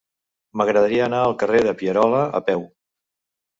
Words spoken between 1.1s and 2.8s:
al carrer de Pierola a peu.